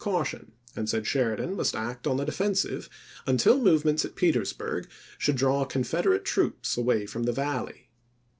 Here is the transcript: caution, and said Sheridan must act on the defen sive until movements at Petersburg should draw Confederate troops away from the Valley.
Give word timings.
caution, 0.03 0.53
and 0.75 0.89
said 0.89 1.05
Sheridan 1.05 1.55
must 1.55 1.75
act 1.75 2.07
on 2.07 2.17
the 2.17 2.25
defen 2.25 2.57
sive 2.57 2.89
until 3.27 3.61
movements 3.61 4.03
at 4.03 4.15
Petersburg 4.15 4.87
should 5.19 5.35
draw 5.35 5.63
Confederate 5.63 6.25
troops 6.25 6.75
away 6.75 7.05
from 7.05 7.25
the 7.25 7.31
Valley. 7.31 7.91